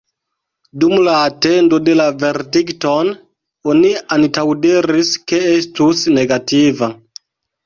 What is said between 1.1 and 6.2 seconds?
atendo de la verdikton oni antaŭdiris ke estus